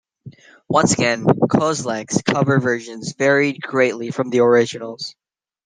Once 0.67 0.93
again, 0.93 1.25
Kozelek's 1.25 2.23
cover 2.23 2.59
versions 2.59 3.13
varied 3.15 3.61
greatly 3.61 4.09
from 4.09 4.31
the 4.31 4.39
originals. 4.39 5.13